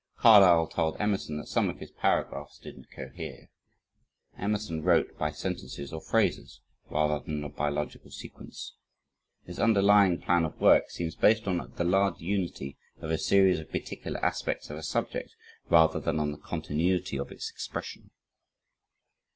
Carlyle 0.17 0.65
told 0.65 0.97
Emerson 0.99 1.37
that 1.37 1.45
some 1.47 1.69
of 1.69 1.77
his 1.77 1.91
paragraphs 1.91 2.57
didn't 2.57 2.89
cohere. 2.89 3.51
Emerson 4.35 4.81
wrote 4.81 5.15
by 5.15 5.29
sentences 5.29 5.93
or 5.93 6.01
phrases, 6.01 6.59
rather 6.89 7.19
than 7.23 7.47
by 7.51 7.69
logical 7.69 8.09
sequence. 8.09 8.73
His 9.43 9.59
underlying 9.59 10.19
plan 10.19 10.43
of 10.43 10.59
work 10.59 10.89
seems 10.89 11.13
based 11.15 11.47
on 11.47 11.71
the 11.75 11.83
large 11.83 12.19
unity 12.19 12.79
of 12.97 13.11
a 13.11 13.17
series 13.19 13.59
of 13.59 13.69
particular 13.69 14.17
aspects 14.25 14.71
of 14.71 14.77
a 14.79 14.81
subject, 14.81 15.35
rather 15.69 15.99
than 15.99 16.19
on 16.19 16.31
the 16.31 16.39
continuity 16.39 17.19
of 17.19 17.31
its 17.31 17.51
expression. 17.51 18.09